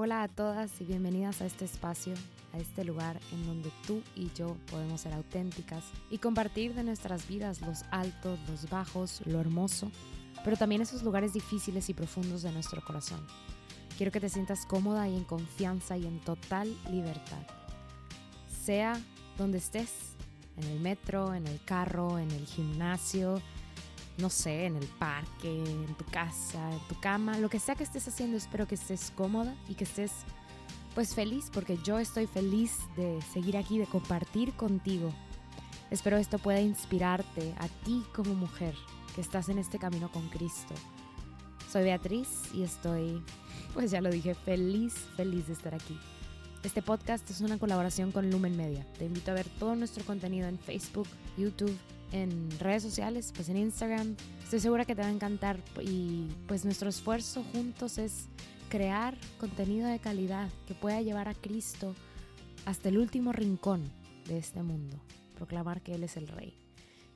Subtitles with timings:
[0.00, 2.14] Hola a todas y bienvenidas a este espacio,
[2.52, 7.26] a este lugar en donde tú y yo podemos ser auténticas y compartir de nuestras
[7.26, 9.90] vidas los altos, los bajos, lo hermoso,
[10.44, 13.26] pero también esos lugares difíciles y profundos de nuestro corazón.
[13.96, 17.42] Quiero que te sientas cómoda y en confianza y en total libertad.
[18.46, 18.96] Sea
[19.36, 20.12] donde estés,
[20.58, 23.42] en el metro, en el carro, en el gimnasio,
[24.18, 27.84] no sé, en el parque, en tu casa, en tu cama, lo que sea que
[27.84, 30.12] estés haciendo, espero que estés cómoda y que estés
[30.94, 35.10] pues feliz porque yo estoy feliz de seguir aquí, de compartir contigo.
[35.90, 38.74] Espero esto pueda inspirarte a ti como mujer
[39.14, 40.74] que estás en este camino con Cristo.
[41.70, 43.22] Soy Beatriz y estoy,
[43.72, 45.96] pues ya lo dije, feliz, feliz de estar aquí.
[46.64, 48.84] Este podcast es una colaboración con Lumen Media.
[48.98, 51.76] Te invito a ver todo nuestro contenido en Facebook, YouTube,
[52.12, 54.16] en redes sociales, pues en Instagram.
[54.42, 58.28] Estoy segura que te va a encantar y pues nuestro esfuerzo juntos es
[58.68, 61.94] crear contenido de calidad que pueda llevar a Cristo
[62.64, 63.90] hasta el último rincón
[64.26, 65.00] de este mundo,
[65.34, 66.54] proclamar que Él es el Rey.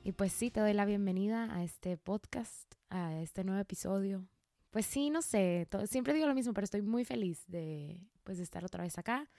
[0.03, 4.27] Y pues sí, te doy la bienvenida a este podcast, a este nuevo episodio.
[4.71, 8.43] Pues sí, no sé, siempre digo lo mismo, pero estoy muy feliz de, pues, de
[8.43, 9.29] estar otra vez acá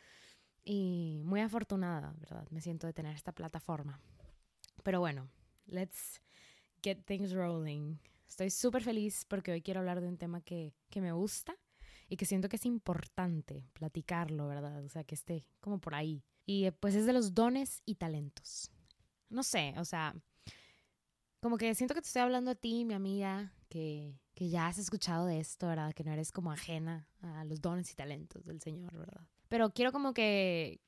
[0.64, 2.46] y muy afortunada, ¿verdad?
[2.50, 4.00] Me siento de tener esta plataforma.
[4.84, 5.28] Pero bueno,
[5.66, 6.20] let's
[6.82, 7.98] get things rolling.
[8.28, 11.56] Estoy súper feliz porque hoy quiero hablar de un tema que, que me gusta
[12.08, 14.84] y que siento que es importante platicarlo, ¿verdad?
[14.84, 16.22] O sea, que esté como por ahí.
[16.46, 18.70] Y pues es de los dones y talentos.
[19.30, 20.14] No sé, o sea,
[21.40, 24.78] como que siento que te estoy hablando a ti, mi amiga, que, que ya has
[24.78, 25.92] escuchado de esto, ¿verdad?
[25.92, 29.26] Que no eres como ajena a los dones y talentos del Señor, ¿verdad?
[29.48, 30.80] Pero quiero como que,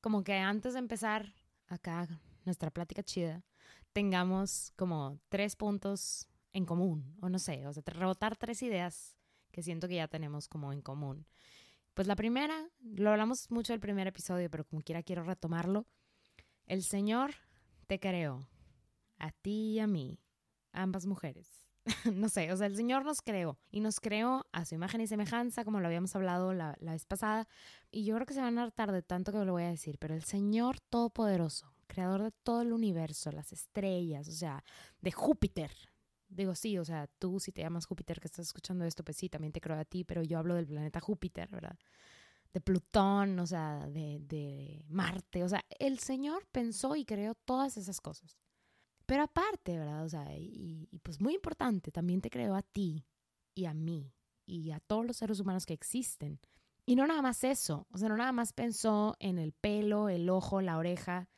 [0.00, 1.34] como que antes de empezar
[1.66, 2.08] acá
[2.44, 3.44] nuestra plática chida,
[3.92, 9.16] tengamos como tres puntos en común, o no sé, o sea, rebotar tres ideas
[9.50, 11.26] que siento que ya tenemos como en común.
[11.94, 15.86] Pues la primera, lo hablamos mucho el primer episodio, pero como quiera quiero retomarlo.
[16.66, 17.34] El Señor
[17.86, 18.40] te creó,
[19.18, 20.18] a ti y a mí,
[20.72, 21.68] ambas mujeres.
[22.12, 25.06] no sé, o sea, el Señor nos creó y nos creó a su imagen y
[25.06, 27.46] semejanza, como lo habíamos hablado la, la vez pasada.
[27.90, 29.98] Y yo creo que se van a hartar de tanto que lo voy a decir,
[29.98, 34.64] pero el Señor Todopoderoso creador de todo el universo, las estrellas, o sea,
[35.00, 35.70] de Júpiter.
[36.28, 39.28] Digo, sí, o sea, tú si te llamas Júpiter que estás escuchando esto, pues sí,
[39.28, 41.78] también te creo a ti, pero yo hablo del planeta Júpiter, ¿verdad?
[42.52, 47.76] De Plutón, o sea, de, de Marte, o sea, el Señor pensó y creó todas
[47.76, 48.38] esas cosas.
[49.06, 50.04] Pero aparte, ¿verdad?
[50.04, 53.06] O sea, y, y pues muy importante, también te creó a ti
[53.54, 54.14] y a mí
[54.46, 56.40] y a todos los seres humanos que existen.
[56.86, 60.28] Y no nada más eso, o sea, no nada más pensó en el pelo, el
[60.28, 61.30] ojo, la oreja,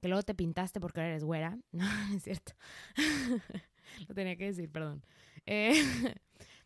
[0.00, 1.58] que luego te pintaste porque eres güera.
[1.72, 2.52] No, es cierto.
[4.08, 5.04] lo tenía que decir, perdón.
[5.46, 5.72] Eh,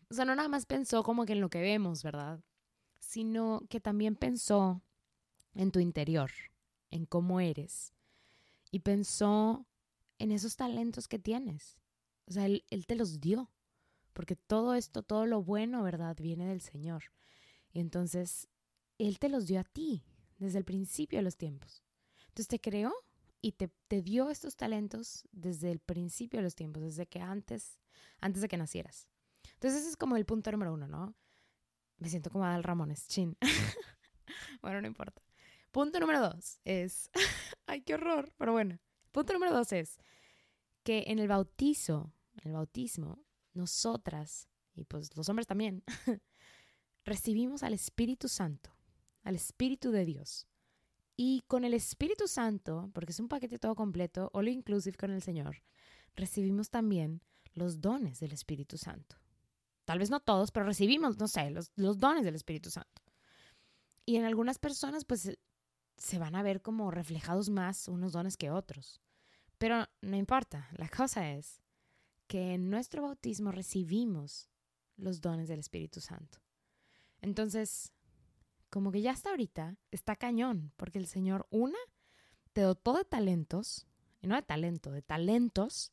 [0.09, 2.39] o sea, no nada más pensó como que en lo que vemos, ¿verdad?
[2.99, 4.81] Sino que también pensó
[5.53, 6.31] en tu interior,
[6.91, 7.93] en cómo eres.
[8.71, 9.65] Y pensó
[10.19, 11.77] en esos talentos que tienes.
[12.25, 13.49] O sea, él, él te los dio.
[14.13, 16.15] Porque todo esto, todo lo bueno, ¿verdad?
[16.19, 17.05] Viene del Señor.
[17.71, 18.47] Y entonces,
[18.99, 20.03] Él te los dio a ti
[20.37, 21.83] desde el principio de los tiempos.
[22.27, 22.93] Entonces te creó
[23.43, 27.77] y te, te, dio estos talentos desde el principio de los tiempos, desde que antes,
[28.21, 29.09] antes de que nacieras.
[29.55, 31.13] Entonces ese es como el punto número uno, ¿no?
[31.97, 33.37] Me siento como Adal Ramones, chin.
[34.61, 35.21] bueno, no importa.
[35.71, 37.11] Punto número dos es,
[37.67, 38.79] ay, qué horror, pero bueno.
[39.11, 39.99] Punto número dos es
[40.83, 45.83] que en el bautizo, en el bautismo, nosotras, y pues los hombres también,
[47.03, 48.73] recibimos al Espíritu Santo,
[49.23, 50.47] al Espíritu de Dios.
[51.15, 55.21] Y con el Espíritu Santo, porque es un paquete todo completo, all inclusive con el
[55.21, 55.63] Señor,
[56.15, 57.21] recibimos también
[57.53, 59.17] los dones del Espíritu Santo.
[59.85, 63.01] Tal vez no todos, pero recibimos, no sé, los, los dones del Espíritu Santo.
[64.05, 65.37] Y en algunas personas, pues,
[65.97, 69.01] se van a ver como reflejados más unos dones que otros.
[69.57, 71.61] Pero no importa, la cosa es
[72.27, 74.49] que en nuestro bautismo recibimos
[74.97, 76.39] los dones del Espíritu Santo.
[77.21, 77.93] Entonces,
[78.73, 81.77] como que ya hasta ahorita está cañón, porque el Señor, una,
[82.53, 83.85] te dotó de talentos,
[84.19, 85.91] y no de talento, de talentos,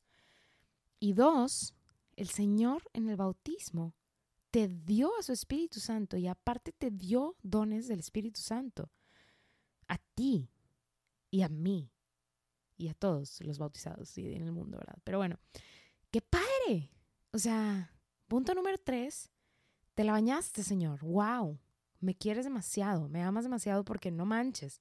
[0.98, 1.74] y dos,
[2.16, 3.92] el Señor en el bautismo
[4.50, 8.90] te dio a su Espíritu Santo y aparte te dio dones del Espíritu Santo
[9.86, 10.48] a ti
[11.30, 11.92] y a mí
[12.78, 14.96] y a todos los bautizados en el mundo, ¿verdad?
[15.04, 15.38] Pero bueno,
[16.10, 16.90] qué padre.
[17.30, 17.92] O sea,
[18.26, 19.30] punto número tres,
[19.94, 21.00] te la bañaste, Señor.
[21.02, 21.58] ¡Wow!
[22.00, 24.80] Me quieres demasiado, me amas demasiado porque no manches.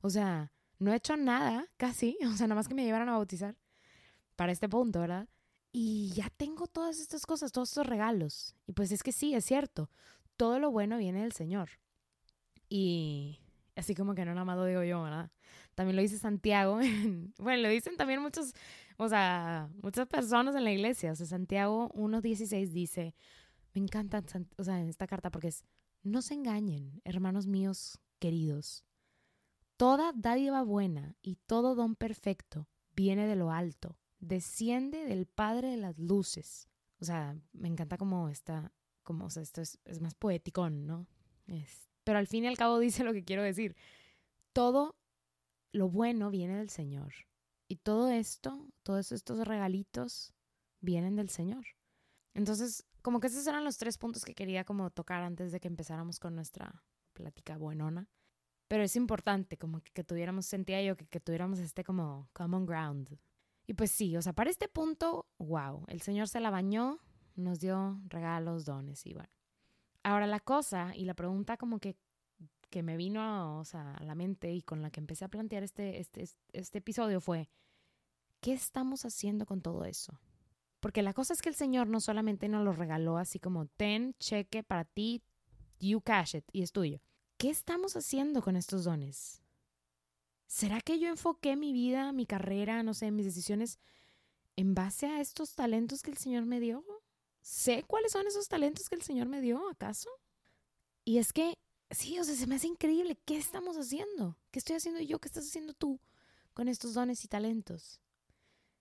[0.00, 3.12] O sea, no he hecho nada, casi, o sea, nada más que me llevaron a
[3.12, 3.56] bautizar
[4.36, 5.28] para este punto, ¿verdad?
[5.72, 8.54] Y ya tengo todas estas cosas, todos estos regalos.
[8.66, 9.90] Y pues es que sí, es cierto,
[10.36, 11.70] todo lo bueno viene del Señor.
[12.68, 13.40] Y
[13.76, 15.30] así como que no nada más lo digo yo, ¿verdad?
[15.74, 16.78] También lo dice Santiago.
[17.38, 18.54] bueno, lo dicen también muchos,
[18.96, 21.12] o sea, muchas personas en la iglesia.
[21.12, 23.14] O sea, Santiago 1.16 dice,
[23.74, 24.22] me encanta,
[24.56, 25.64] o sea, en esta carta porque es,
[26.04, 28.84] no se engañen, hermanos míos queridos.
[29.76, 35.76] Toda dádiva buena y todo don perfecto viene de lo alto, desciende del Padre de
[35.78, 36.68] las luces.
[37.00, 38.72] O sea, me encanta como está,
[39.02, 41.08] como, o sea, esto es, es más poético, ¿no?
[41.48, 43.74] Es, pero al fin y al cabo dice lo que quiero decir.
[44.52, 44.96] Todo
[45.72, 47.12] lo bueno viene del Señor.
[47.66, 50.32] Y todo esto, todos estos regalitos
[50.80, 51.64] vienen del Señor.
[52.34, 55.68] Entonces, como que esos eran los tres puntos que quería como tocar antes de que
[55.68, 58.08] empezáramos con nuestra plática buenona.
[58.66, 63.18] Pero es importante como que, tuviéramos, sentía yo, que, que tuviéramos este como common ground.
[63.66, 66.98] Y pues sí, o sea, para este punto, wow, el Señor se la bañó,
[67.36, 69.28] nos dio regalos, dones y bueno.
[70.02, 71.98] Ahora la cosa y la pregunta como que,
[72.70, 75.62] que me vino o sea, a la mente y con la que empecé a plantear
[75.62, 77.50] este, este, este episodio fue,
[78.40, 80.18] ¿qué estamos haciendo con todo eso?
[80.84, 84.14] Porque la cosa es que el Señor no solamente nos lo regaló así como, ten,
[84.18, 85.22] cheque para ti,
[85.80, 87.00] you cash it y es tuyo.
[87.38, 89.40] ¿Qué estamos haciendo con estos dones?
[90.46, 93.78] ¿Será que yo enfoqué mi vida, mi carrera, no sé, mis decisiones
[94.56, 96.84] en base a estos talentos que el Señor me dio?
[97.40, 100.10] ¿Sé cuáles son esos talentos que el Señor me dio, acaso?
[101.06, 101.54] Y es que,
[101.92, 103.16] sí, o sea, se me hace increíble.
[103.24, 104.36] ¿Qué estamos haciendo?
[104.50, 105.18] ¿Qué estoy haciendo yo?
[105.18, 105.98] ¿Qué estás haciendo tú
[106.52, 108.02] con estos dones y talentos?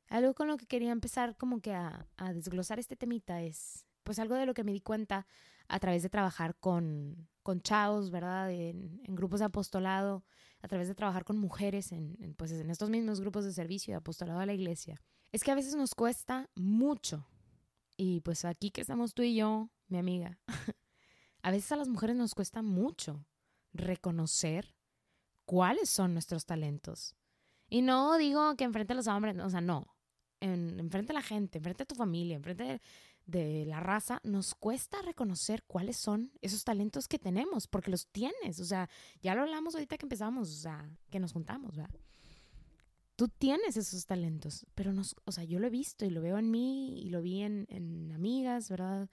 [0.10, 4.36] Algo con lo que quería empezar como que a, desglosar este temita es, pues algo
[4.36, 5.28] de lo que me di cuenta
[5.68, 8.52] a través de trabajar con, con chavos, ¿verdad?
[8.52, 10.24] En, grupos de apostolado,
[10.62, 13.98] a través de trabajar con mujeres en, pues en estos mismos grupos de servicio de
[13.98, 15.02] apostolado a la iglesia.
[15.32, 17.28] Es que a veces nos cuesta mucho.
[17.98, 20.40] Y pues aquí que estamos tú y yo, mi amiga,
[21.42, 23.26] a veces a las mujeres nos cuesta mucho
[23.74, 24.76] reconocer
[25.46, 27.16] cuáles son nuestros talentos.
[27.70, 29.93] Y no digo que enfrente a los hombres, o sea, no.
[30.44, 32.82] En, enfrente a la gente, enfrente a tu familia, enfrente de,
[33.26, 38.60] de la raza, nos cuesta reconocer cuáles son esos talentos que tenemos, porque los tienes.
[38.60, 38.90] O sea,
[39.22, 41.96] ya lo hablamos ahorita que empezamos, o sea, que nos juntamos, ¿verdad?
[43.16, 46.38] Tú tienes esos talentos, pero nos, o sea, yo lo he visto y lo veo
[46.38, 49.10] en mí y lo vi en, en amigas, ¿verdad?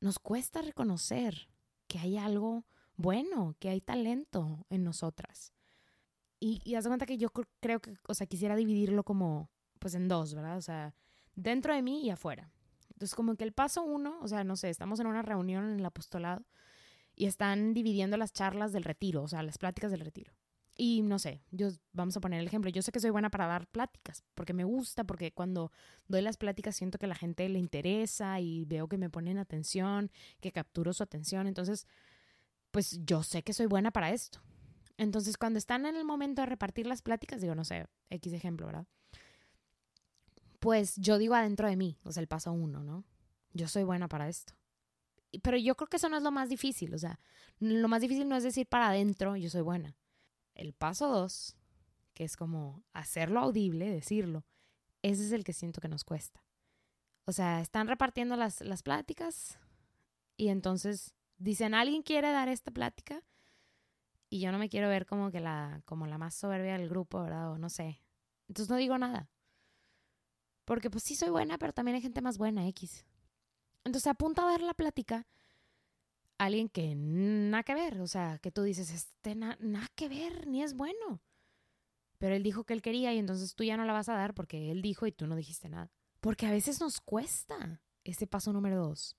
[0.00, 1.48] Nos cuesta reconocer
[1.88, 2.64] que hay algo
[2.96, 5.52] bueno, que hay talento en nosotras.
[6.38, 7.30] Y, y haz cuenta que yo
[7.60, 10.56] creo que, o sea, quisiera dividirlo como, pues en dos, ¿verdad?
[10.56, 10.94] O sea,
[11.34, 12.50] dentro de mí y afuera.
[12.92, 15.80] Entonces, como que el paso uno, o sea, no sé, estamos en una reunión en
[15.80, 16.44] el apostolado
[17.14, 20.32] y están dividiendo las charlas del retiro, o sea, las pláticas del retiro.
[20.78, 22.70] Y no sé, yo vamos a poner el ejemplo.
[22.70, 25.72] Yo sé que soy buena para dar pláticas, porque me gusta, porque cuando
[26.06, 30.10] doy las pláticas siento que la gente le interesa y veo que me ponen atención,
[30.40, 31.46] que capturo su atención.
[31.46, 31.86] Entonces,
[32.70, 34.40] pues yo sé que soy buena para esto.
[34.98, 38.66] Entonces, cuando están en el momento de repartir las pláticas, digo, no sé, X ejemplo,
[38.66, 38.86] ¿verdad?
[40.66, 43.04] Pues yo digo adentro de mí, o sea, el paso uno, ¿no?
[43.52, 44.52] Yo soy buena para esto.
[45.40, 47.20] Pero yo creo que eso no es lo más difícil, o sea,
[47.60, 49.96] lo más difícil no es decir para adentro, yo soy buena.
[50.56, 51.56] El paso dos,
[52.14, 54.44] que es como hacerlo audible, decirlo,
[55.02, 56.42] ese es el que siento que nos cuesta.
[57.26, 59.60] O sea, están repartiendo las, las pláticas
[60.36, 63.22] y entonces dicen, ¿alguien quiere dar esta plática?
[64.30, 67.22] Y yo no me quiero ver como que la, como la más soberbia del grupo,
[67.22, 67.52] ¿verdad?
[67.52, 68.02] O no sé.
[68.48, 69.30] Entonces no digo nada.
[70.66, 73.06] Porque pues sí soy buena, pero también hay gente más buena, X.
[73.84, 75.26] Entonces apunta a dar la plática
[76.38, 80.48] a alguien que nada que ver, o sea, que tú dices, este nada que ver,
[80.48, 81.22] ni es bueno.
[82.18, 84.34] Pero él dijo que él quería y entonces tú ya no la vas a dar
[84.34, 85.92] porque él dijo y tú no dijiste nada.
[86.20, 89.16] Porque a veces nos cuesta ese paso número dos.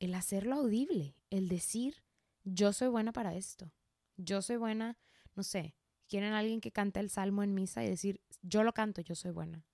[0.00, 2.02] El hacerlo audible, el decir,
[2.42, 3.72] yo soy buena para esto.
[4.16, 4.98] Yo soy buena,
[5.36, 5.76] no sé,
[6.08, 9.30] quieren alguien que cante el salmo en misa y decir, yo lo canto, yo soy
[9.30, 9.64] buena.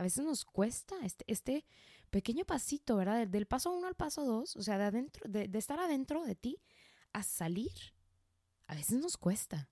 [0.00, 1.66] A veces nos cuesta este, este
[2.08, 3.26] pequeño pasito, ¿verdad?
[3.26, 6.58] Del, paso uno al paso dos, o sea, de, adentro, de, estar adentro de ti
[7.12, 7.70] a salir.
[8.66, 9.68] A veces nos cuesta.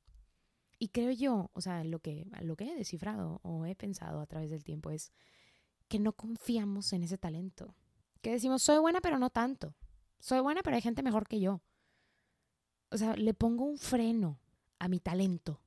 [0.78, 4.26] Y creo yo, o sea, lo que, lo que he descifrado o he pensado a
[4.26, 5.12] través del tiempo es
[5.88, 7.74] que no confiamos en ese talento.
[8.20, 9.74] Que decimos, soy buena, pero no tanto.
[10.20, 11.62] Soy buena, pero hay gente mejor que yo.
[12.90, 14.38] O sea, le pongo un freno
[14.78, 15.62] a mi talento.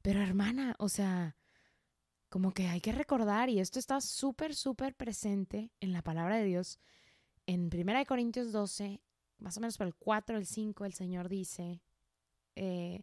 [0.00, 1.36] Pero hermana, o sea,
[2.28, 6.44] como que hay que recordar, y esto está súper, súper presente en la palabra de
[6.44, 6.78] Dios.
[7.46, 9.00] En 1 Corintios 12,
[9.38, 11.82] más o menos por el 4, el 5, el Señor dice,
[12.56, 13.02] eh,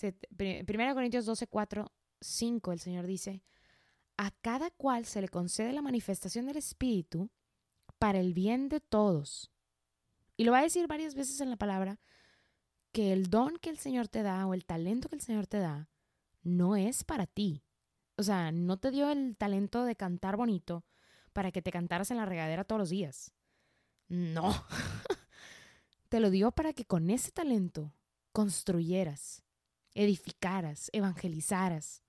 [0.00, 3.42] 1 Corintios 12, 4, 5, el Señor dice,
[4.16, 7.30] a cada cual se le concede la manifestación del Espíritu
[7.98, 9.50] para el bien de todos.
[10.36, 12.00] Y lo va a decir varias veces en la palabra,
[12.92, 15.58] que el don que el Señor te da o el talento que el Señor te
[15.58, 15.88] da
[16.42, 17.62] no es para ti.
[18.18, 20.84] O sea, no te dio el talento de cantar bonito
[21.32, 23.32] para que te cantaras en la regadera todos los días.
[24.08, 24.52] No.
[26.08, 27.94] te lo dio para que con ese talento
[28.32, 29.44] construyeras,
[29.94, 32.02] edificaras, evangelizaras.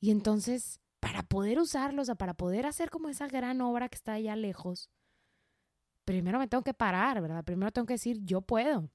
[0.00, 3.96] Y entonces, para poder usarlos, o sea, para poder hacer como esa gran obra que
[3.96, 4.90] está allá lejos,
[6.06, 7.44] primero me tengo que parar, ¿verdad?
[7.44, 8.90] Primero tengo que decir, yo puedo.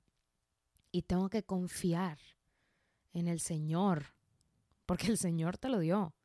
[0.92, 2.18] Y tengo que confiar
[3.14, 4.13] en el Señor,
[4.86, 6.16] porque el Señor te lo dio.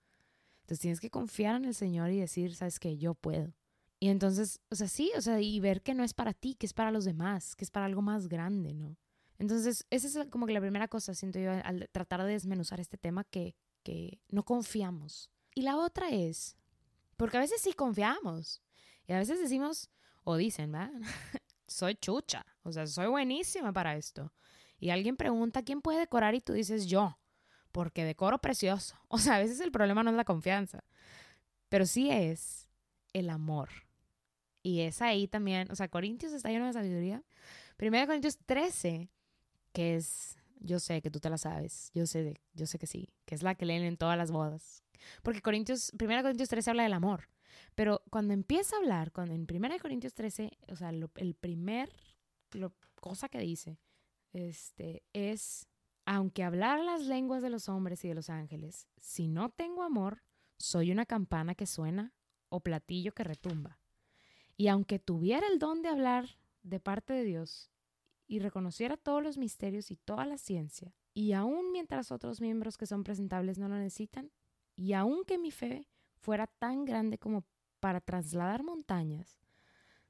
[0.61, 3.55] Entonces tienes que confiar en el Señor y decir, sabes que yo puedo.
[4.01, 6.67] Y entonces, o sea, sí, o sea, y ver que no es para ti, que
[6.67, 8.97] es para los demás, que es para algo más grande, ¿no?
[9.39, 12.99] Entonces, esa es como que la primera cosa, siento yo, al tratar de desmenuzar este
[12.99, 15.31] tema, que, que no confiamos.
[15.55, 16.57] Y la otra es,
[17.17, 18.63] porque a veces sí confiamos,
[19.07, 19.91] y a veces decimos,
[20.25, 20.93] o dicen, ¿verdad?
[21.67, 24.33] soy chucha, o sea, soy buenísima para esto.
[24.81, 26.35] Y alguien pregunta, ¿quién puede decorar?
[26.35, 27.19] Y tú dices, yo,
[27.73, 28.97] porque decoro precioso.
[29.09, 30.85] O sea, a veces el problema no es la confianza,
[31.69, 32.69] pero sí es
[33.13, 33.69] el amor.
[34.63, 37.23] Y es ahí también, o sea, Corintios está lleno de sabiduría.
[37.77, 39.09] Primero Corintios 13,
[39.73, 43.09] que es, yo sé que tú te la sabes, yo sé, yo sé que sí,
[43.25, 44.83] que es la que leen en todas las bodas.
[45.23, 47.29] Porque Corintios, 1 Corintios 13 habla del amor.
[47.75, 51.91] Pero cuando empieza a hablar, cuando en 1 Corintios 13, o sea, el primer
[53.01, 53.79] cosa que dice
[54.33, 55.67] este, es,
[56.11, 60.23] aunque hablar las lenguas de los hombres y de los ángeles, si no tengo amor,
[60.57, 62.15] soy una campana que suena
[62.49, 63.79] o platillo que retumba.
[64.57, 67.71] Y aunque tuviera el don de hablar de parte de Dios
[68.27, 72.87] y reconociera todos los misterios y toda la ciencia, y aun mientras otros miembros que
[72.87, 74.33] son presentables no lo necesitan,
[74.77, 77.45] y aunque mi fe fuera tan grande como
[77.81, 79.43] para trasladar montañas,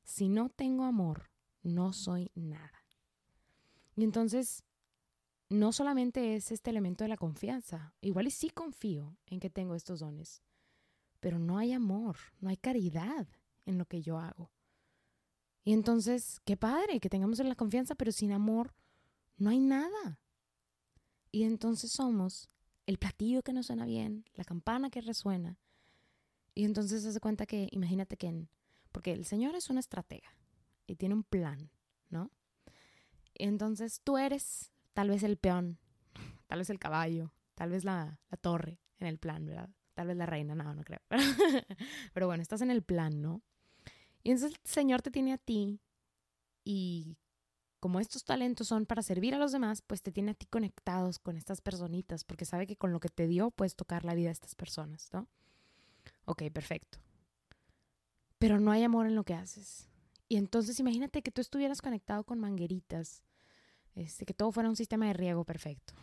[0.04, 1.28] si no tengo amor,
[1.64, 2.84] no soy nada.
[3.96, 4.62] Y entonces,
[5.48, 9.74] no solamente es este elemento de la confianza, igual y sí confío en que tengo
[9.74, 10.42] estos dones,
[11.20, 13.26] pero no hay amor, no hay caridad
[13.64, 14.50] en lo que yo hago.
[15.64, 18.74] Y entonces, qué padre que tengamos la confianza, pero sin amor
[19.36, 20.20] no hay nada.
[21.30, 22.48] Y entonces somos
[22.86, 25.58] el platillo que no suena bien, la campana que resuena,
[26.58, 28.48] y entonces se hace cuenta que, imagínate que,
[28.90, 30.34] porque el Señor es una estratega
[30.88, 31.70] y tiene un plan,
[32.10, 32.32] ¿no?
[33.34, 35.78] Entonces tú eres tal vez el peón,
[36.48, 39.70] tal vez el caballo, tal vez la, torre en el plan, ¿verdad?
[39.94, 40.98] Tal vez la reina, no, no creo.
[42.12, 43.40] Pero bueno, estás en el plan, ¿no?
[44.24, 45.78] Y entonces el Señor te tiene a ti
[46.64, 47.16] y
[47.78, 51.20] como estos talentos son para servir a los demás, pues te tiene a ti conectados
[51.20, 54.30] con estas personitas, porque sabe que con lo que te dio puedes tocar la vida
[54.30, 55.28] de estas personas, ¿no?
[56.24, 56.98] Ok, perfecto.
[58.40, 59.88] Pero no hay amor en lo que haces.
[60.26, 63.22] Y entonces imagínate que tú estuvieras conectado con mangueritas,
[63.98, 65.94] este, que todo fuera un sistema de riego perfecto.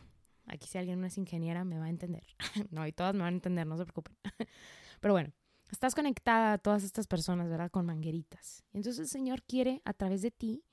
[0.47, 2.23] Aquí si alguien no es ingeniera me va a entender.
[2.69, 4.15] no, y todas me van a entender, no se preocupen.
[4.99, 5.31] Pero bueno,
[5.71, 7.71] estás conectada a todas estas personas, ¿verdad?
[7.71, 8.63] Con mangueritas.
[8.73, 10.63] Entonces el Señor quiere, a través de ti,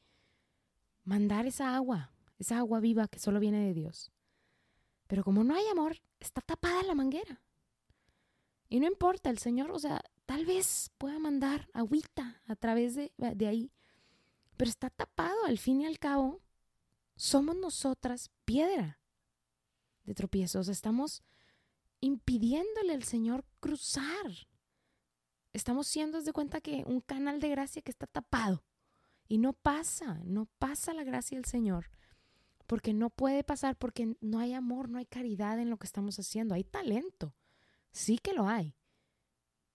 [1.04, 4.10] mandar esa agua, esa agua viva que solo viene de Dios.
[5.06, 7.40] Pero como no hay amor, está tapada la manguera.
[8.68, 13.12] Y no importa, el Señor, o sea, tal vez pueda mandar agüita a través de,
[13.16, 13.70] de ahí,
[14.56, 16.40] pero está tapado, al fin y al cabo,
[17.16, 19.00] somos nosotras piedra
[20.04, 21.22] de tropiezos, estamos
[22.00, 24.48] impidiéndole al Señor cruzar.
[25.52, 28.64] Estamos siendo, de cuenta que un canal de gracia que está tapado.
[29.28, 31.90] Y no pasa, no pasa la gracia del Señor.
[32.66, 36.18] Porque no puede pasar, porque no hay amor, no hay caridad en lo que estamos
[36.18, 36.54] haciendo.
[36.54, 37.34] Hay talento,
[37.92, 38.74] Sí que lo hay,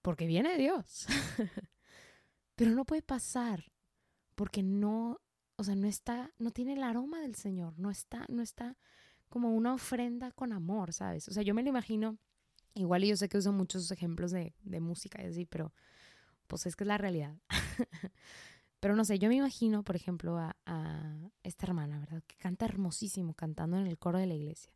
[0.01, 1.06] porque viene de Dios.
[2.56, 3.72] Pero no puede pasar
[4.36, 5.22] porque no,
[5.58, 8.78] o sea, no está, no tiene el aroma del Señor, no está, no está
[9.28, 11.28] como una ofrenda con amor, ¿sabes?
[11.28, 12.18] O sea, yo me lo imagino,
[12.76, 15.74] igual yo sé que uso muchos ejemplos de, de música y así, pero
[16.46, 17.36] pues es que es la realidad.
[18.80, 22.24] pero no sé, yo me imagino, por ejemplo, a, a esta hermana, ¿verdad?
[22.28, 24.72] Que canta hermosísimo, cantando en el coro de la iglesia.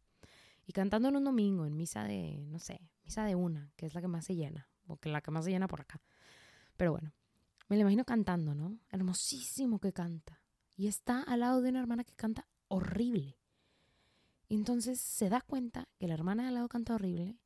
[0.65, 3.93] Y cantando en un domingo, en misa de, no sé, misa de una, que es
[3.93, 6.01] la que más se llena, o que la que más se llena por acá.
[6.75, 7.13] Pero bueno,
[7.69, 8.77] me lo imagino cantando, ¿no?
[8.89, 10.40] Hermosísimo que canta.
[10.81, 13.37] Y está al lado de una hermana que canta horrible.
[14.49, 17.37] Entonces se da cuenta que la hermana de al lado canta horrible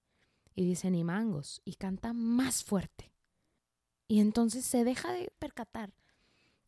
[0.56, 3.12] y dice ni mangos y canta más fuerte.
[4.08, 5.94] Y entonces se deja de percatar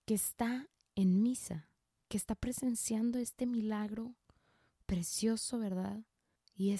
[0.03, 1.69] que está en misa,
[2.09, 4.13] que está presenciando este milagro
[4.85, 6.01] precioso, ¿verdad?
[6.53, 6.77] y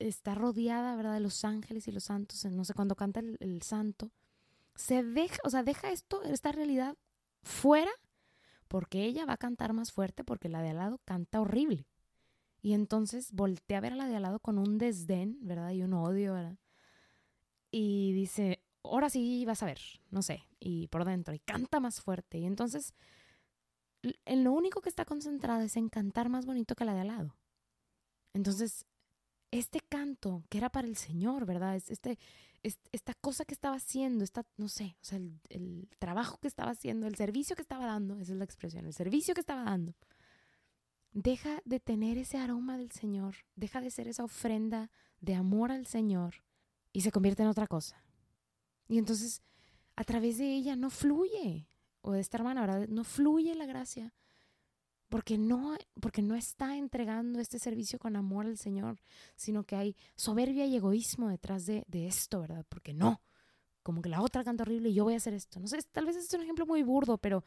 [0.00, 4.10] está rodeada, ¿verdad?, de los ángeles y los santos, no sé, cuando canta el, santo,
[4.74, 6.96] se deja, o sea, deja esto, esta realidad
[7.44, 7.92] fuera
[8.68, 11.86] porque ella va a cantar más fuerte porque la de al lado canta horrible.
[12.60, 15.70] Y entonces voltea a ver a la de al lado con un desdén, ¿verdad?
[15.72, 16.58] Y un odio, ¿verdad?
[17.70, 22.00] Y dice, ahora sí vas a ver, no sé, y por dentro, y canta más
[22.00, 22.38] fuerte.
[22.38, 22.94] Y entonces,
[24.24, 27.08] en lo único que está concentrada es en cantar más bonito que la de al
[27.08, 27.36] lado.
[28.32, 28.86] Entonces,
[29.50, 31.76] este canto que era para el Señor, ¿verdad?
[31.76, 32.18] Este,
[32.62, 36.72] esta cosa que estaba haciendo, esta, no sé, o sea, el, el, trabajo que estaba
[36.72, 39.94] haciendo, el servicio que estaba dando, esa es la expresión, el servicio que estaba dando,
[41.12, 44.90] deja de tener ese aroma del Señor, deja de ser esa ofrenda
[45.20, 46.42] de amor al Señor
[46.92, 48.04] y se convierte en otra cosa.
[48.88, 49.42] Y entonces,
[49.96, 51.68] a través de ella no fluye,
[52.00, 52.88] o de esta hermana, ¿verdad?
[52.88, 54.14] No fluye la gracia,
[55.08, 59.00] porque no, porque no está entregando este servicio con amor al Señor,
[59.36, 62.64] sino que hay soberbia y egoísmo detrás de, de esto, ¿verdad?
[62.68, 63.22] Porque no,
[63.82, 65.60] como que la otra canta horrible y yo voy a hacer esto.
[65.60, 67.44] No sé, tal vez es un ejemplo muy burdo, pero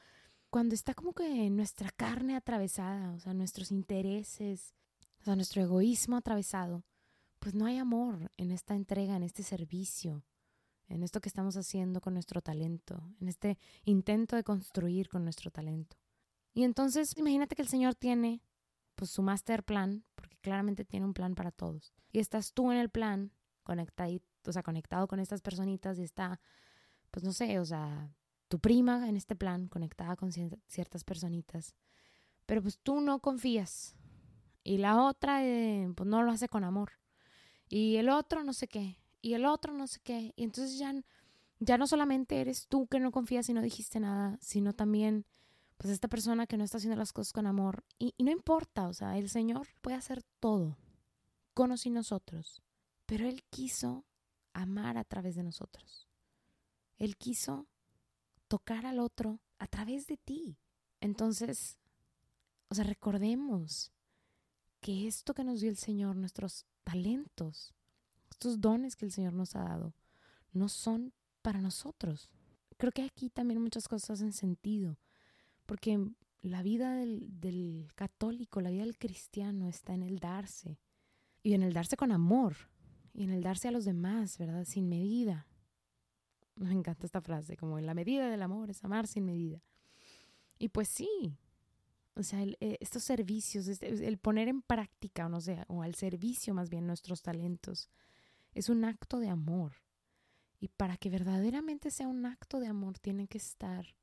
[0.49, 4.73] cuando está como que nuestra carne atravesada, o sea, nuestros intereses,
[5.21, 6.83] o sea, nuestro egoísmo atravesado,
[7.39, 10.23] pues no hay amor en esta entrega, en este servicio,
[10.87, 15.51] en esto que estamos haciendo con nuestro talento, en este intento de construir con nuestro
[15.51, 16.00] talento.
[16.53, 18.41] Y entonces imagínate que el Señor tiene
[18.95, 21.93] pues su master plan, porque claramente tiene un plan para todos.
[22.11, 23.31] Y estás tú en el plan,
[23.63, 26.39] conectado, o sea, conectado con estas personitas y está,
[27.09, 28.13] pues no sé, o sea,
[28.47, 31.73] tu prima en este plan, conectada con ciertas personitas.
[32.45, 33.95] Pero pues tú no confías.
[34.63, 36.91] Y la otra, eh, pues no lo hace con amor.
[37.69, 38.99] Y el otro no sé qué.
[39.21, 40.33] Y el otro no sé qué.
[40.35, 40.93] Y entonces ya,
[41.59, 45.25] ya no solamente eres tú que no confías y no dijiste nada, sino también
[45.81, 47.83] pues esta persona que no está haciendo las cosas con amor.
[47.97, 50.77] Y, no importa, o sea, el Señor puede hacer todo,
[51.55, 52.61] con nosotros,
[53.07, 54.05] pero Él quiso
[54.53, 56.07] amar a través de nosotros.
[56.97, 57.65] Él quiso
[58.47, 60.59] tocar al otro a través de ti.
[60.99, 61.79] Entonces,
[62.69, 63.91] o sea, recordemos
[64.81, 67.73] que esto que nos dio el Señor, nuestros talentos,
[68.29, 69.95] estos dones que el Señor nos ha dado,
[70.53, 72.29] no son para nosotros.
[72.77, 74.99] Creo que aquí también muchas cosas hacen sentido.
[75.71, 76.05] Porque
[76.41, 80.81] la vida del, católico, la vida del cristiano está en el darse.
[81.43, 82.57] Y en el darse con amor.
[83.13, 84.65] Y en el darse a los demás, ¿verdad?
[84.65, 85.47] Sin medida.
[86.55, 89.63] Me encanta esta frase, como en la medida del amor es amar sin medida.
[90.59, 91.37] Y pues sí,
[92.15, 95.95] o sea, eh, estos servicios, este, el poner en práctica, o no sé, o al
[95.95, 97.89] servicio más bien nuestros talentos,
[98.53, 99.75] es un acto de amor.
[100.59, 103.95] Y para que verdaderamente sea un acto de amor, tiene que estar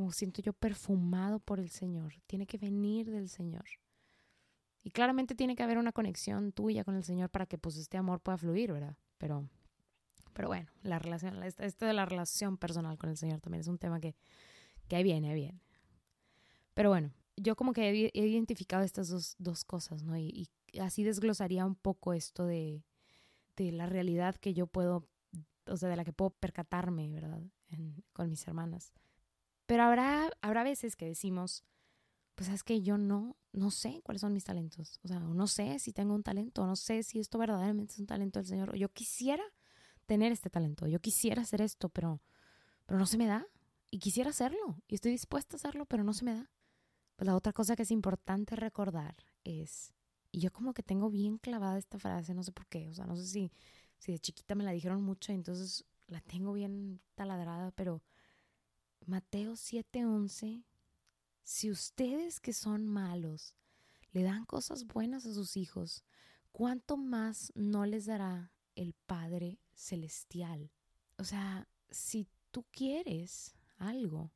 [0.00, 2.14] como siento yo, perfumado por el Señor.
[2.26, 3.66] Tiene que venir del Señor.
[4.82, 7.98] Y claramente tiene que haber una conexión tuya con el Señor para que pues este
[7.98, 8.96] amor pueda fluir, ¿verdad?
[9.18, 9.46] Pero,
[10.32, 13.76] pero bueno, la relación, esto de la relación personal con el Señor también es un
[13.76, 14.16] tema que,
[14.88, 15.60] que ahí viene, ahí viene.
[16.72, 20.16] Pero bueno, yo como que he, identificado estas dos, dos cosas, ¿no?
[20.16, 20.48] Y,
[20.80, 22.86] así desglosaría un poco esto de,
[23.54, 25.06] de, la realidad que yo puedo,
[25.66, 27.42] o sea, de la que puedo percatarme, ¿verdad?
[28.14, 28.94] con mis hermanas.
[29.70, 31.62] Pero habrá, habrá veces que decimos,
[32.34, 34.98] pues es que yo no, no sé cuáles son mis talentos.
[35.04, 38.06] O sea, no sé si tengo un talento, no sé si esto verdaderamente es un
[38.06, 38.70] talento del Señor.
[38.70, 39.44] O yo quisiera
[40.06, 42.20] tener este talento, yo quisiera hacer esto, pero,
[42.84, 43.46] pero no se me da.
[43.92, 46.50] Y quisiera hacerlo, y estoy dispuesta a hacerlo, pero no se me da.
[47.14, 49.94] Pues la otra cosa que es importante recordar es,
[50.32, 53.06] y yo como que tengo bien clavada esta frase, no sé por qué, o sea,
[53.06, 53.52] no sé si,
[53.98, 58.02] si de chiquita me la dijeron mucho, entonces la tengo bien taladrada, pero
[59.06, 60.64] Mateo 7:11,
[61.42, 63.54] si ustedes que son malos
[64.12, 66.04] le dan cosas buenas a sus hijos,
[66.52, 70.70] ¿cuánto más no les dará el Padre Celestial?
[71.18, 74.32] O sea, si tú quieres algo,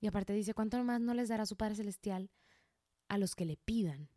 [0.00, 2.30] y aparte dice, ¿cuánto más no les dará su Padre Celestial
[3.08, 4.08] a los que le pidan?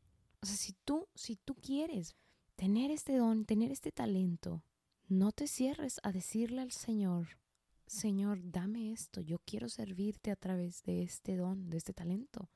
[0.42, 2.16] O sea, si tú, si tú quieres
[2.56, 4.64] tener este don, tener este talento,
[5.08, 7.40] no te cierres a decirle al Señor,
[7.88, 12.50] Señor, dame esto, yo quiero servirte a través de este don, de este talento.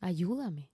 [0.00, 0.70] Ayúdame.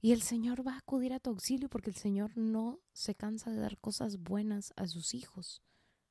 [0.00, 3.50] Y el Señor va a acudir a tu auxilio porque el Señor no se cansa
[3.50, 5.62] de dar cosas buenas a sus hijos,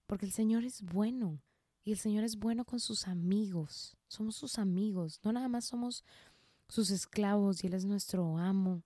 [0.06, 1.42] porque el Señor es bueno
[1.84, 3.98] y el Señor es bueno con sus amigos.
[4.08, 6.04] Somos sus amigos, no nada más somos
[6.68, 8.84] sus esclavos y Él es nuestro amo,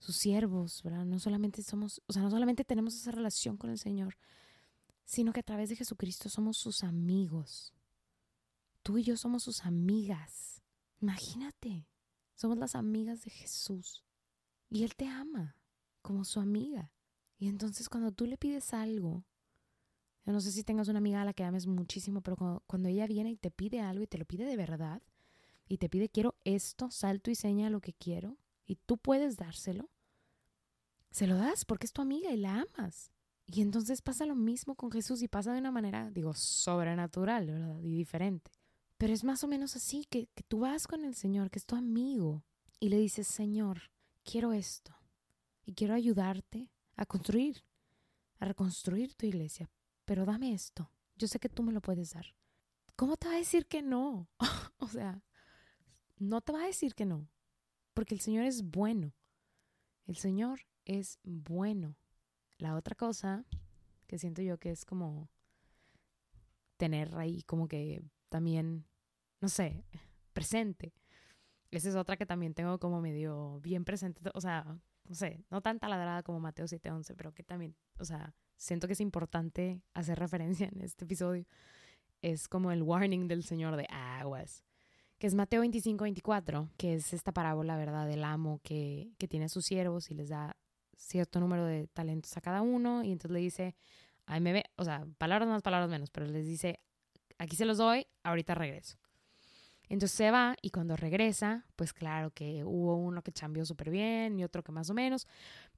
[0.00, 1.04] sus siervos, ¿verdad?
[1.04, 4.18] No solamente somos, o sea, no solamente tenemos esa relación con el Señor,
[5.12, 7.74] sino que a través de Jesucristo somos sus amigos.
[8.82, 10.62] Tú y yo somos sus amigas.
[11.02, 11.86] Imagínate,
[12.34, 14.02] somos las amigas de Jesús.
[14.70, 15.54] Y Él te ama
[16.00, 16.94] como su amiga.
[17.38, 19.26] Y entonces cuando tú le pides algo,
[20.24, 23.06] yo no sé si tengas una amiga a la que ames muchísimo, pero cuando, ella
[23.06, 25.02] viene y te pide algo y te lo pide de verdad,
[25.68, 29.90] y te pide quiero esto, salto y seña lo que quiero, y tú puedes dárselo,
[31.10, 33.11] se lo das porque es tu amiga y la amas.
[33.46, 37.78] Y entonces pasa lo mismo con Jesús y pasa de una manera, digo, sobrenatural, ¿verdad?
[37.80, 38.50] Y diferente.
[38.98, 41.66] Pero es más o menos así, que, que tú vas con el Señor, que es
[41.66, 42.44] tu amigo,
[42.78, 43.90] y le dices, Señor,
[44.24, 44.94] quiero esto.
[45.64, 47.64] Y quiero ayudarte a construir,
[48.38, 49.70] a reconstruir tu iglesia.
[50.04, 50.90] Pero dame esto.
[51.16, 52.26] Yo sé que tú me lo puedes dar.
[52.96, 54.28] ¿Cómo te va a decir que no?
[54.78, 55.22] o sea,
[56.18, 57.28] no te va a decir que no.
[57.94, 59.14] Porque el Señor es bueno.
[60.06, 61.96] El Señor es bueno.
[62.62, 63.44] La otra cosa
[64.06, 65.28] que siento yo que es como
[66.76, 68.86] tener ahí como que también,
[69.40, 69.84] no sé,
[70.32, 70.94] presente.
[71.72, 75.60] Esa es otra que también tengo como medio bien presente, o sea, no sé, no
[75.60, 80.20] tan taladrada como Mateo 7:11, pero que también, o sea, siento que es importante hacer
[80.20, 81.44] referencia en este episodio.
[82.20, 84.62] Es como el warning del Señor de aguas
[85.18, 89.46] que es Mateo 25, 24, que es esta parábola, ¿verdad?, del amo que, que tiene
[89.46, 90.56] a sus siervos y les da
[91.02, 93.74] cierto número de talentos a cada uno y entonces le dice,
[94.40, 96.80] me ve, o sea, palabras más, palabras menos, pero les dice,
[97.38, 98.96] aquí se los doy, ahorita regreso.
[99.88, 104.38] Entonces se va y cuando regresa, pues claro que hubo uno que cambió súper bien
[104.38, 105.26] y otro que más o menos,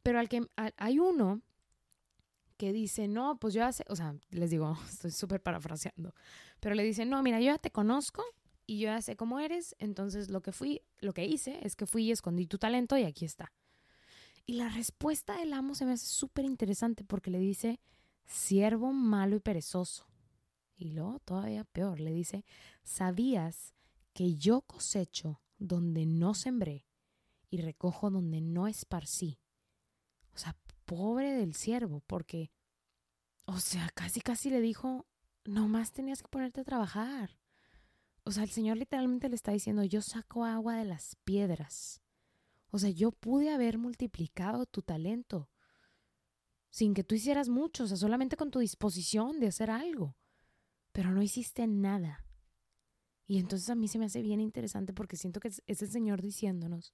[0.02, 1.40] pero al que hay uno
[2.56, 6.14] que dice, no, pues yo ya sé, o sea, les digo, estoy súper parafraseando,
[6.60, 8.22] pero le dice, no, mira, yo ya te conozco,
[8.66, 11.86] y yo ya sé cómo eres, entonces lo que fui, lo que hice es que
[11.86, 13.52] fui y escondí tu talento y aquí está.
[14.46, 17.80] Y la respuesta del amo se me hace súper interesante porque le dice,
[18.26, 20.06] siervo malo y perezoso.
[20.76, 22.44] Y luego todavía peor, le dice,
[22.82, 23.74] ¿sabías
[24.12, 26.86] que yo cosecho donde no sembré
[27.48, 29.38] y recojo donde no esparcí?
[30.34, 32.50] O sea, pobre del siervo, porque,
[33.46, 35.06] o sea, casi casi le dijo,
[35.44, 37.38] nomás tenías que ponerte a trabajar.
[38.24, 42.03] O sea, el Señor literalmente le está diciendo, yo saco agua de las piedras.
[42.74, 45.48] O sea, yo pude haber multiplicado tu talento
[46.70, 50.16] sin que tú hicieras mucho, o sea, solamente con tu disposición de hacer algo.
[50.90, 52.26] Pero no hiciste nada.
[53.28, 56.20] Y entonces a mí se me hace bien interesante porque siento que es el Señor
[56.20, 56.92] diciéndonos,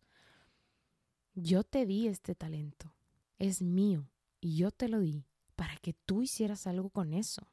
[1.32, 2.94] yo te di este talento,
[3.38, 5.24] es mío, y yo te lo di
[5.56, 7.50] para que tú hicieras algo con eso.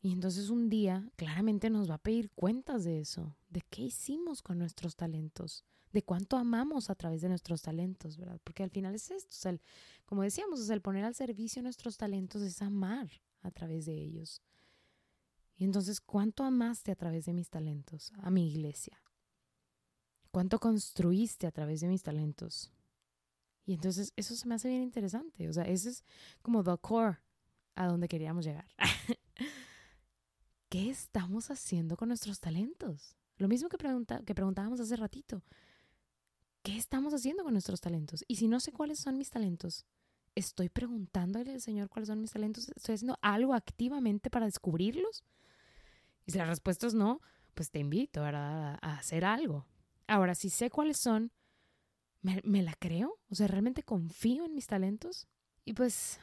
[0.00, 4.40] Y entonces un día claramente nos va a pedir cuentas de eso, de qué hicimos
[4.40, 8.40] con nuestros talentos, de cuánto amamos a través de nuestros talentos, ¿verdad?
[8.44, 9.58] Porque al final es esto, o sea,
[10.04, 13.10] como decíamos, el poner al servicio nuestros talentos es amar
[13.42, 14.42] a través de ellos.
[15.56, 19.00] Y entonces, ¿cuánto amaste a través de mis talentos a mi iglesia?
[20.30, 22.70] ¿Cuánto construiste a través de mis talentos?
[23.64, 25.48] Y entonces eso se me hace bien interesante.
[25.48, 26.04] O sea, ese es
[26.42, 27.18] como the core
[27.74, 28.66] a donde queríamos llegar.
[30.68, 33.16] ¿qué estamos haciendo con nuestros talentos?
[33.38, 35.42] Lo mismo que, pregunta, que preguntábamos hace ratito.
[36.66, 38.24] ¿Qué estamos haciendo con nuestros talentos?
[38.26, 39.86] Y si no sé cuáles son mis talentos,
[40.34, 42.72] ¿estoy preguntándole al Señor cuáles son mis talentos?
[42.74, 45.22] ¿Estoy haciendo algo activamente para descubrirlos?
[46.26, 47.20] Y si la respuesta es no,
[47.54, 49.64] pues te invito a hacer algo.
[50.08, 51.30] Ahora, si sé cuáles son,
[52.20, 53.16] ¿me, ¿me la creo?
[53.30, 55.28] O sea, ¿realmente confío en mis talentos?
[55.64, 56.18] Y pues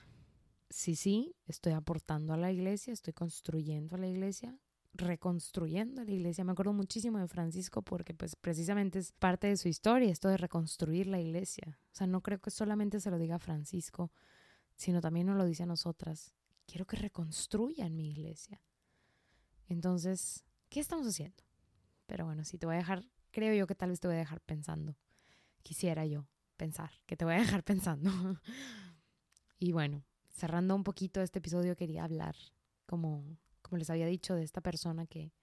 [0.69, 4.59] sí, sí, estoy aportando a la iglesia, estoy construyendo a la iglesia,
[4.93, 6.43] reconstruyendo la iglesia.
[6.43, 10.37] Me acuerdo muchísimo de Francisco porque pues precisamente es parte de su historia esto de
[10.37, 11.79] reconstruir la iglesia.
[11.91, 14.11] O sea, no creo que solamente se lo diga Francisco,
[14.75, 16.33] sino también nos lo dice a nosotras.
[16.65, 18.61] Quiero que reconstruyan mi iglesia.
[19.67, 21.43] Entonces, ¿qué estamos haciendo?
[22.05, 24.19] Pero bueno, si te voy a dejar, creo yo que tal vez te voy a
[24.19, 24.95] dejar pensando.
[25.63, 26.27] Quisiera yo
[26.57, 28.11] pensar, que te voy a dejar pensando.
[29.57, 32.35] y bueno, cerrando un poquito este episodio, quería hablar,
[32.85, 33.37] como,
[33.73, 35.33] como les había dicho, de esta persona que,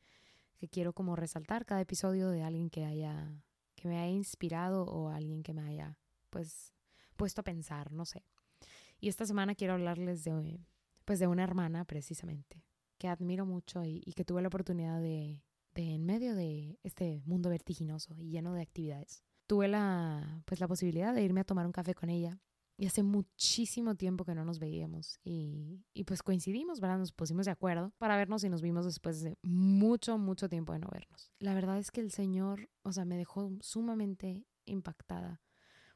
[0.57, 3.43] que quiero como resaltar cada episodio de alguien que haya,
[3.75, 5.99] que me haya inspirado o alguien que me haya,
[6.31, 6.73] pues,
[7.17, 8.25] puesto a pensar, no sé.
[9.01, 10.65] Y esta semana quiero hablarles de,
[11.05, 12.65] pues, de una hermana precisamente,
[12.99, 15.43] que admiro mucho y, que tuve la oportunidad de,
[15.75, 20.69] de, en medio de este mundo vertiginoso y lleno de actividades, tuve la, pues, la
[20.69, 22.39] posibilidad de irme a tomar un café con ella
[22.81, 26.97] y hace muchísimo tiempo que no nos veíamos y, y, pues coincidimos, ¿verdad?
[26.97, 30.79] Nos pusimos de acuerdo para vernos y nos vimos después de mucho, mucho tiempo de
[30.79, 31.31] no vernos.
[31.41, 35.43] La verdad es que el Señor, o sea, me dejó sumamente impactada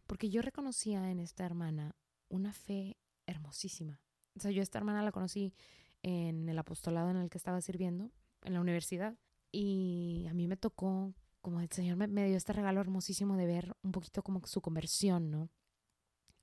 [0.07, 1.97] porque yo reconocía en esta hermana
[2.29, 4.03] una fe hermosísima.
[4.37, 5.55] O sea, yo esta hermana la conocí
[6.03, 8.11] en el apostolado en el que estaba sirviendo,
[8.43, 9.17] en la universidad,
[9.51, 13.47] y a mí me tocó, como el Señor me, me dio este regalo hermosísimo de
[13.47, 15.49] ver un poquito como su conversión, ¿no?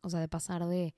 [0.01, 0.95] O sea, de pasar de,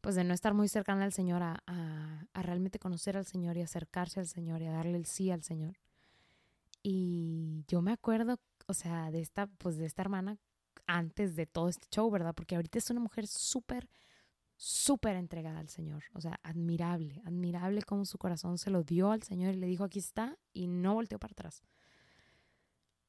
[0.00, 3.62] pues de no estar muy cercana al Señor a, a, realmente conocer al Señor y
[3.62, 5.78] acercarse al Señor y a darle el sí al Señor.
[6.82, 10.38] Y yo me acuerdo, o sea, de esta, pues de esta hermana
[10.86, 12.34] antes de todo este show, ¿verdad?
[12.34, 13.88] Porque ahorita es una mujer súper,
[14.56, 16.04] súper entregada al Señor.
[16.14, 19.84] O sea, admirable, admirable cómo su corazón se lo dio al Señor y le dijo,
[19.84, 21.62] aquí está, y no volteó para atrás.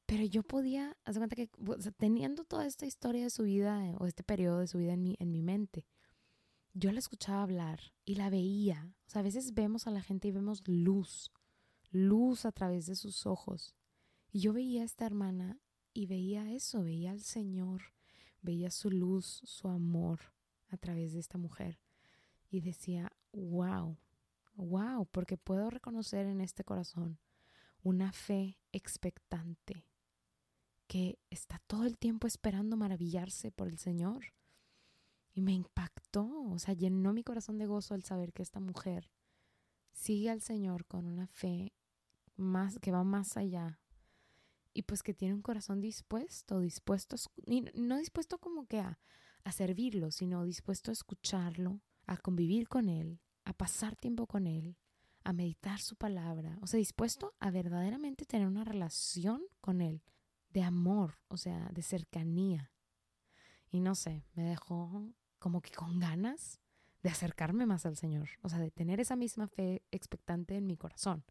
[0.08, 1.50] Pero yo podía, hacer cuenta que,
[1.98, 5.16] teniendo toda esta historia de su vida o este periodo de su vida en mi,
[5.18, 5.86] en mi mente,
[6.72, 8.90] yo la escuchaba hablar y la veía.
[9.06, 11.30] O sea, a veces vemos a la gente y vemos luz,
[11.90, 13.76] luz a través de sus ojos.
[14.32, 15.60] Y yo veía a esta hermana
[15.92, 17.82] y veía eso, veía al Señor,
[18.40, 20.20] veía su luz, su amor
[20.70, 21.78] a través de esta mujer.
[22.48, 23.98] Y decía, wow,
[24.54, 27.18] wow, porque puedo reconocer en este corazón
[27.82, 29.84] una fe expectante
[30.88, 34.32] que está todo el tiempo esperando maravillarse por el Señor.
[35.34, 39.10] Y me impactó, o sea, llenó mi corazón de gozo al saber que esta mujer
[39.92, 41.74] sigue al Señor con una fe
[42.36, 43.78] más que va más allá.
[44.72, 48.98] Y pues que tiene un corazón dispuesto, dispuesto, y no dispuesto como que a,
[49.44, 54.76] a servirlo, sino dispuesto a escucharlo, a convivir con él, a pasar tiempo con él,
[55.24, 60.02] a meditar su palabra, o sea, dispuesto a verdaderamente tener una relación con él,
[60.50, 62.72] de amor, o sea, de cercanía.
[63.70, 65.04] Y no sé, me dejó
[65.38, 66.60] como que con ganas
[67.02, 70.76] de acercarme más al Señor, o sea, de tener esa misma fe expectante en mi
[70.76, 71.24] corazón.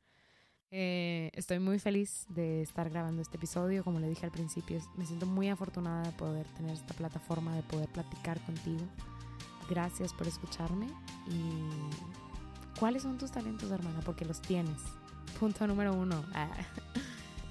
[0.69, 3.83] Eh, estoy muy feliz de estar grabando este episodio.
[3.83, 7.63] Como le dije al principio, me siento muy afortunada de poder tener esta plataforma, de
[7.63, 8.85] poder platicar contigo.
[9.69, 10.87] Gracias por escucharme.
[11.27, 14.01] ¿Y cuáles son tus talentos, hermana?
[14.05, 14.81] Porque los tienes.
[15.39, 16.25] Punto número uno.
[16.33, 16.49] Ah,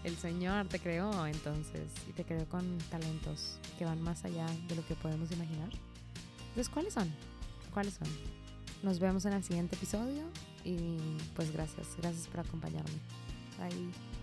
[0.06, 4.76] el Señor te creó entonces y te creó con talentos que van más allá de
[4.76, 5.70] lo que podemos imaginar.
[6.48, 7.12] Entonces, ¿cuáles son?
[7.74, 8.08] ¿Cuáles son?
[8.84, 10.22] Nos vemos en el siguiente episodio
[10.64, 10.96] y
[11.34, 13.00] pues gracias, gracias por acompañarme.
[13.58, 14.15] Bye.